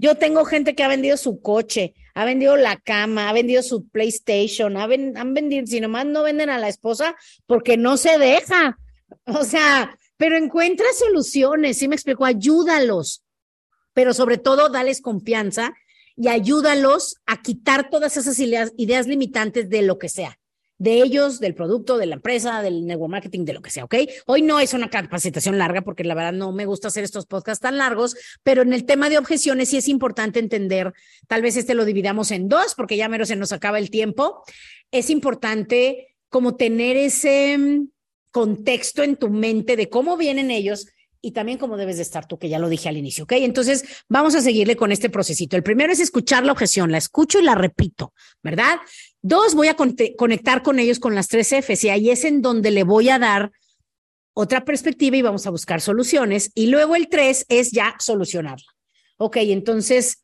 [0.00, 3.86] Yo tengo gente que ha vendido su coche, ha vendido la cama, ha vendido su
[3.86, 7.14] PlayStation, ha han vendido, si nomás no venden a la esposa
[7.46, 8.78] porque no se deja.
[9.26, 12.24] O sea, pero encuentra soluciones, ¿sí me explico?
[12.24, 13.24] Ayúdalos,
[13.92, 15.74] pero sobre todo dales confianza
[16.14, 20.39] y ayúdalos a quitar todas esas ideas, ideas limitantes de lo que sea
[20.80, 23.96] de ellos, del producto, de la empresa, del network marketing, de lo que sea, ¿ok?
[24.24, 27.60] Hoy no es una capacitación larga porque la verdad no me gusta hacer estos podcasts
[27.60, 30.94] tan largos, pero en el tema de objeciones sí es importante entender,
[31.28, 34.42] tal vez este lo dividamos en dos porque ya mero se nos acaba el tiempo.
[34.90, 37.88] Es importante como tener ese mm,
[38.30, 40.86] contexto en tu mente de cómo vienen ellos
[41.22, 43.32] y también cómo debes de estar tú, que ya lo dije al inicio, ¿ok?
[43.32, 45.56] Entonces, vamos a seguirle con este procesito.
[45.56, 48.78] El primero es escuchar la objeción, la escucho y la repito, ¿verdad?
[49.20, 52.70] Dos, voy a conectar con ellos con las tres Fs y ahí es en donde
[52.70, 53.52] le voy a dar
[54.32, 56.50] otra perspectiva y vamos a buscar soluciones.
[56.54, 58.66] Y luego el tres es ya solucionarla.
[59.18, 60.22] Ok, entonces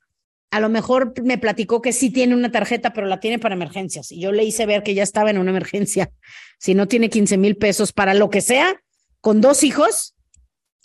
[0.51, 4.11] a lo mejor me platicó que sí tiene una tarjeta, pero la tiene para emergencias.
[4.11, 6.11] Y yo le hice ver que ya estaba en una emergencia.
[6.59, 8.81] Si no tiene 15 mil pesos para lo que sea,
[9.21, 10.16] con dos hijos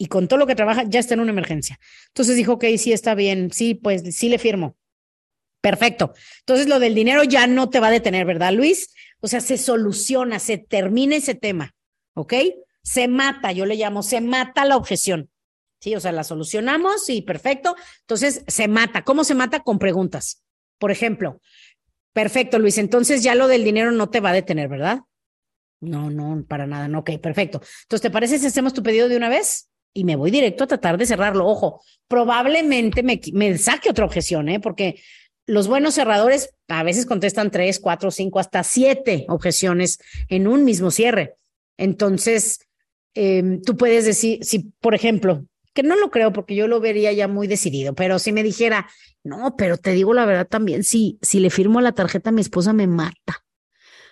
[0.01, 1.79] y con todo lo que trabaja, ya está en una emergencia.
[2.07, 4.75] Entonces dijo, ok, sí está bien, sí, pues sí le firmo.
[5.61, 6.15] Perfecto.
[6.39, 8.95] Entonces lo del dinero ya no te va a detener, ¿verdad, Luis?
[9.19, 11.75] O sea, se soluciona, se termina ese tema,
[12.15, 12.33] ¿ok?
[12.81, 15.29] Se mata, yo le llamo, se mata la objeción.
[15.79, 17.75] Sí, o sea, la solucionamos y perfecto.
[17.99, 19.03] Entonces se mata.
[19.03, 19.59] ¿Cómo se mata?
[19.59, 20.43] Con preguntas.
[20.79, 21.41] Por ejemplo,
[22.11, 22.79] perfecto, Luis.
[22.79, 25.01] Entonces ya lo del dinero no te va a detener, ¿verdad?
[25.79, 26.87] No, no, para nada.
[26.87, 27.61] No, ok, perfecto.
[27.83, 29.70] Entonces, ¿te parece si hacemos tu pedido de una vez?
[29.93, 31.47] Y me voy directo a tratar de cerrarlo.
[31.47, 34.59] Ojo, probablemente me, saque otra objeción, ¿eh?
[34.59, 35.01] Porque
[35.45, 39.99] los buenos cerradores a veces contestan tres, cuatro, cinco, hasta siete objeciones
[40.29, 41.35] en un mismo cierre.
[41.77, 42.59] Entonces,
[43.15, 47.11] eh, tú puedes decir, si, por ejemplo, que no lo creo porque yo lo vería
[47.11, 48.89] ya muy decidido, pero si me dijera,
[49.23, 52.73] no, pero te digo la verdad también, si, si le firmo la tarjeta mi esposa
[52.73, 53.45] me mata,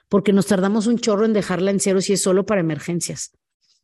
[0.07, 3.31] porque nos tardamos un chorro en dejarla en cero si es solo para emergencias.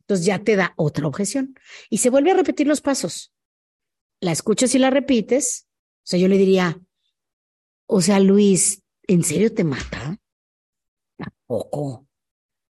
[0.06, 1.58] Entonces ya te da otra objeción
[1.90, 3.32] y se vuelve a repetir los pasos.
[4.20, 5.66] La escuchas y la repites.
[6.04, 6.80] O sea, yo le diría,
[7.86, 10.16] o sea, Luis, ¿en serio te mata?
[11.16, 12.06] Tampoco.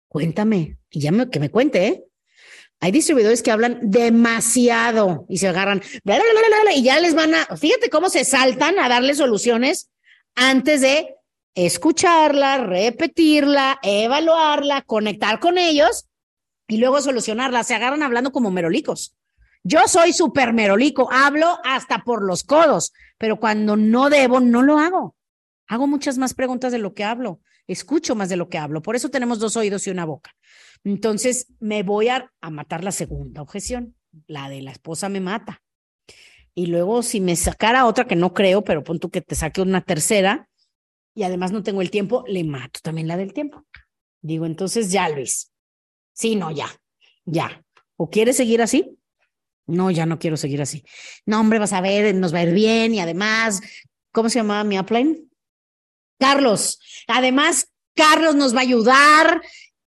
[0.07, 0.77] Cuéntame.
[0.91, 2.05] Y ya me, que me cuente, ¿eh?
[2.79, 5.81] Hay distribuidores que hablan demasiado y se agarran
[6.75, 9.89] y ya les van a, fíjate cómo se saltan a darle soluciones
[10.35, 11.15] antes de
[11.55, 16.09] escucharla, repetirla, evaluarla, conectar con ellos
[16.73, 17.63] y luego solucionarla.
[17.63, 19.15] Se agarran hablando como merolicos.
[19.63, 24.79] Yo soy súper merolico, hablo hasta por los codos, pero cuando no debo, no lo
[24.79, 25.15] hago.
[25.67, 28.81] Hago muchas más preguntas de lo que hablo, escucho más de lo que hablo.
[28.81, 30.35] Por eso tenemos dos oídos y una boca.
[30.83, 35.61] Entonces me voy a, matar la segunda objeción, la de la esposa me mata.
[36.55, 39.61] Y luego si me sacara otra que no creo, pero pon tú que te saque
[39.61, 40.49] una tercera
[41.13, 43.63] y además no tengo el tiempo, le mato también la del tiempo.
[44.21, 45.52] Digo, entonces ya Luis.
[46.13, 46.67] Sí, no, ya,
[47.25, 47.63] ya.
[47.97, 48.97] ¿O quieres seguir así?
[49.65, 50.83] No, ya no quiero seguir así.
[51.25, 53.61] No, hombre, vas a ver, nos va a ir bien y además,
[54.11, 55.29] ¿cómo se llamaba mi upline?
[56.19, 56.79] Carlos.
[57.07, 59.41] Además, Carlos nos va a ayudar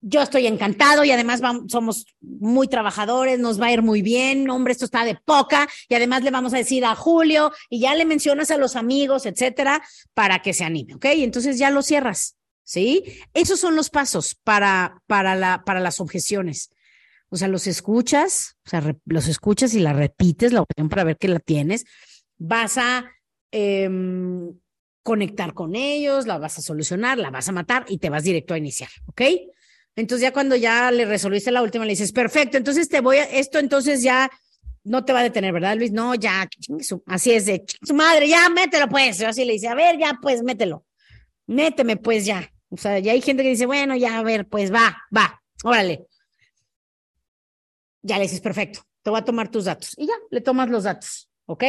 [0.09, 4.73] yo estoy encantado y además somos muy trabajadores, nos va a ir muy bien, hombre,
[4.73, 8.05] esto está de poca y además le vamos a decir a Julio y ya le
[8.05, 9.83] mencionas a los amigos, etcétera,
[10.15, 11.07] para que se anime, ¿ok?
[11.07, 12.36] Entonces ya lo cierras,
[12.66, 13.05] ¿sí?
[13.33, 16.70] Esos son los pasos para, para, la, para las objeciones.
[17.31, 21.16] O sea, los escuchas, o sea, los escuchas y la repites la opción para ver
[21.16, 21.85] que la tienes.
[22.38, 23.11] Vas a
[23.50, 24.52] em,
[25.02, 28.52] conectar con ellos, la vas a solucionar, la vas a matar y te vas directo
[28.52, 29.22] a iniciar, ¿ok?
[29.94, 33.24] Entonces ya cuando ya le resolviste la última, le dices, perfecto, entonces te voy a,
[33.24, 34.31] esto entonces ya
[34.85, 35.90] no te va a detener, ¿verdad, Luis?
[35.90, 36.48] No, ya,
[37.07, 39.18] así es de su madre, ya mételo pues.
[39.18, 40.85] Yo así le dice, a ver, ya pues mételo.
[41.46, 42.52] Méteme pues ya.
[42.70, 46.07] O sea, ya hay gente que dice, bueno, ya, a ver, pues va, va, órale.
[48.02, 49.94] Ya le dices, perfecto, te voy a tomar tus datos.
[49.96, 51.64] Y ya, le tomas los datos, ¿ok?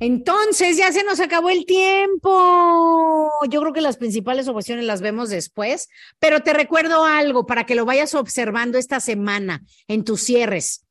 [0.00, 3.30] Entonces ya se nos acabó el tiempo.
[3.50, 5.88] Yo creo que las principales objeciones las vemos después,
[6.20, 10.86] pero te recuerdo algo para que lo vayas observando esta semana en tus cierres.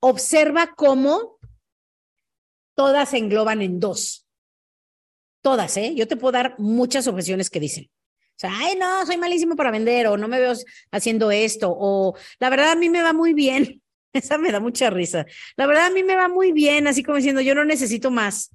[0.00, 1.38] Observa cómo
[2.74, 4.26] todas se engloban en dos.
[5.42, 5.94] Todas, ¿eh?
[5.94, 7.90] Yo te puedo dar muchas objeciones que dicen.
[8.36, 10.52] O sea, ay, no, soy malísimo para vender, o no me veo
[10.90, 13.80] haciendo esto, o la verdad a mí me va muy bien.
[14.12, 15.26] Esa me da mucha risa.
[15.56, 18.50] La verdad, a mí me va muy bien, así como diciendo, yo no necesito más.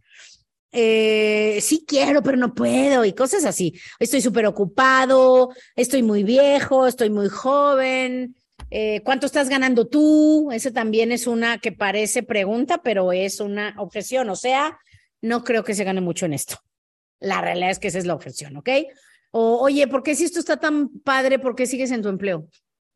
[0.71, 3.73] Eh, sí quiero, pero no puedo, y cosas así.
[3.99, 8.35] Estoy súper ocupado, estoy muy viejo, estoy muy joven.
[8.69, 10.51] Eh, ¿Cuánto estás ganando tú?
[10.51, 14.29] Esa también es una que parece pregunta, pero es una objeción.
[14.29, 14.77] O sea,
[15.21, 16.57] no creo que se gane mucho en esto.
[17.19, 18.69] La realidad es que esa es la objeción, ¿ok?
[19.31, 22.47] O, oye, ¿por qué si esto está tan padre, por qué sigues en tu empleo?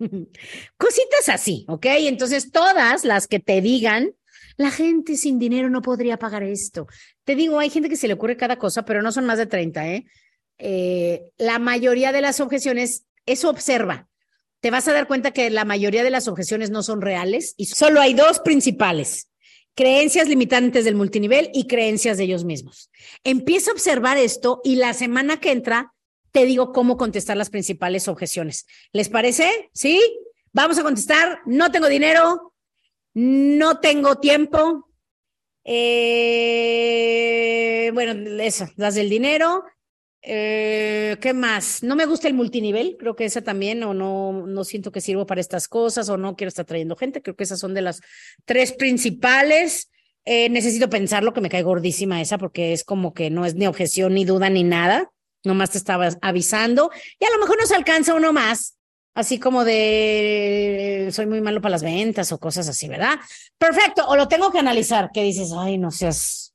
[0.77, 1.85] Cositas así, ¿ok?
[1.99, 4.11] Entonces, todas las que te digan,
[4.57, 6.87] la gente sin dinero no podría pagar esto.
[7.23, 9.45] Te digo, hay gente que se le ocurre cada cosa, pero no son más de
[9.45, 10.05] 30, ¿eh?
[10.57, 14.07] eh la mayoría de las objeciones, eso observa.
[14.59, 17.65] Te vas a dar cuenta que la mayoría de las objeciones no son reales y
[17.65, 19.27] solo hay dos principales.
[19.73, 22.91] Creencias limitantes del multinivel y creencias de ellos mismos.
[23.23, 25.93] Empieza a observar esto y la semana que entra
[26.31, 28.65] te digo cómo contestar las principales objeciones.
[28.93, 29.69] ¿Les parece?
[29.73, 29.99] ¿Sí?
[30.53, 31.39] Vamos a contestar.
[31.45, 32.53] No tengo dinero,
[33.13, 34.89] no tengo tiempo.
[35.63, 36.31] Eh,
[37.93, 39.63] bueno, esas, las del dinero.
[40.23, 41.81] Eh, ¿Qué más?
[41.81, 45.25] No me gusta el multinivel, creo que esa también, o no, no siento que sirvo
[45.25, 48.01] para estas cosas, o no quiero estar trayendo gente, creo que esas son de las
[48.45, 49.89] tres principales.
[50.23, 53.65] Eh, necesito pensarlo, que me cae gordísima esa, porque es como que no es ni
[53.65, 55.11] objeción, ni duda, ni nada
[55.43, 58.77] nomás te estaba avisando y a lo mejor nos alcanza uno más,
[59.13, 63.19] así como de soy muy malo para las ventas o cosas así, ¿verdad?
[63.57, 66.53] Perfecto, o lo tengo que analizar, que dices, ay, no seas,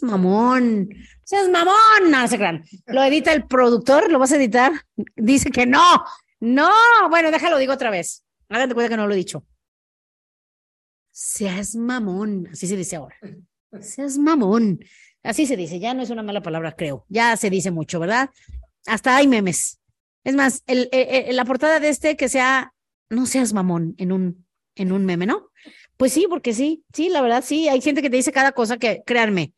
[0.00, 0.88] mamón,
[1.24, 2.64] seas mamón, no, se crean.
[2.86, 4.72] Lo edita el productor, lo vas a editar,
[5.16, 6.04] dice que no,
[6.40, 6.70] no,
[7.10, 9.44] bueno, déjalo, digo otra vez, háganse cuenta que no lo he dicho.
[11.10, 13.16] seas mamón, así se dice ahora.
[13.80, 14.80] Seas mamón.
[15.28, 17.04] Así se dice, ya no es una mala palabra, creo.
[17.10, 18.30] Ya se dice mucho, ¿verdad?
[18.86, 19.78] Hasta hay memes.
[20.24, 20.88] Es más, el,
[21.32, 22.72] la portada de este que sea,
[23.10, 25.50] no seas mamón en un, en un meme, ¿no?
[25.98, 27.68] Pues sí, porque sí, sí, la verdad sí.
[27.68, 29.52] Hay gente que te dice cada cosa que, créanme,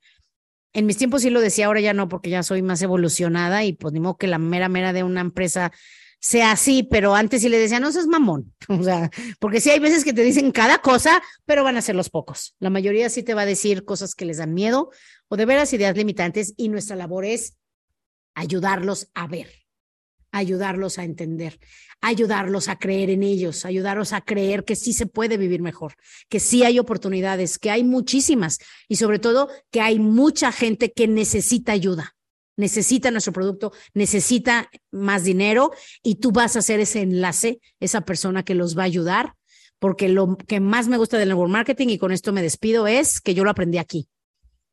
[0.73, 3.73] en mis tiempos sí lo decía, ahora ya no, porque ya soy más evolucionada y
[3.73, 5.71] pues ni modo que la mera mera de una empresa
[6.21, 8.55] sea así, pero antes sí le decía, no seas mamón.
[8.69, 9.11] O sea,
[9.41, 12.55] porque sí hay veces que te dicen cada cosa, pero van a ser los pocos.
[12.61, 14.91] La mayoría sí te va a decir cosas que les dan miedo
[15.29, 17.57] o de veras ideas limitantes y nuestra labor es
[18.35, 19.49] ayudarlos a ver,
[20.31, 21.59] ayudarlos a entender,
[22.01, 25.95] ayudarlos a creer en ellos, ayudarlos a creer que sí se puede vivir mejor,
[26.29, 28.59] que sí hay oportunidades, que hay muchísimas
[28.89, 32.15] y sobre todo que hay mucha gente que necesita ayuda
[32.61, 38.45] necesita nuestro producto, necesita más dinero y tú vas a ser ese enlace, esa persona
[38.45, 39.35] que los va a ayudar,
[39.79, 43.21] porque lo que más me gusta del network marketing y con esto me despido es
[43.21, 44.09] que yo lo aprendí aquí.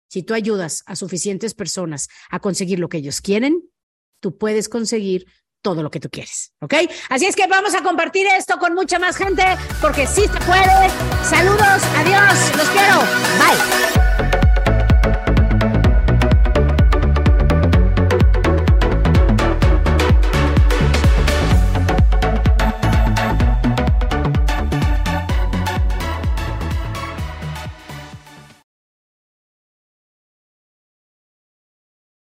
[0.09, 3.63] Si tú ayudas a suficientes personas a conseguir lo que ellos quieren,
[4.19, 5.25] tú puedes conseguir
[5.61, 6.75] todo lo que tú quieres, ¿ok?
[7.09, 9.43] Así es que vamos a compartir esto con mucha más gente
[9.81, 10.89] porque sí se puede.
[11.23, 14.06] Saludos, adiós, los quiero.